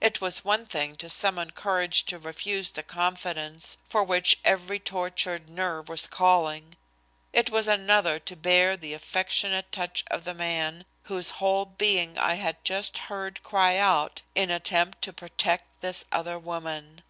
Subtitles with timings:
[0.00, 5.48] It was one thing to summon courage to refuse the confidence for which every tortured
[5.48, 6.74] nerve was calling
[7.32, 12.34] it was another to bear the affectionate touch of the man whose whole being I
[12.34, 17.04] had just heard cry out in attempt to protect this other woman.